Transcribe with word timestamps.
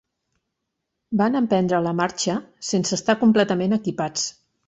Van 1.21 1.37
emprendre 1.39 1.81
la 1.89 1.93
marxa 1.99 2.35
sense 2.71 2.99
estar 3.01 3.17
completament 3.27 3.79
equipats. 3.81 4.27